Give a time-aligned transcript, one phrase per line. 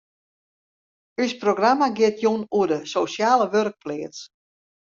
[1.25, 4.19] Us programma giet jûn oer de sosjale wurkpleats.